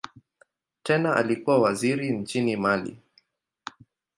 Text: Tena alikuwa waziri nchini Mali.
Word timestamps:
Tena 0.83 1.15
alikuwa 1.15 1.59
waziri 1.61 2.09
nchini 2.17 2.55
Mali. 2.57 2.97